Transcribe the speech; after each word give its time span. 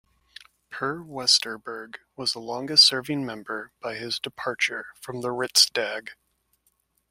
Per 0.71 1.03
Westerberg 1.03 1.97
was 2.15 2.33
the 2.33 2.39
longest 2.39 2.87
serving 2.87 3.23
member 3.23 3.71
by 3.79 3.93
his 3.97 4.17
departure 4.19 4.87
from 4.99 5.21
the 5.21 5.27
Riksdag. 5.29 6.13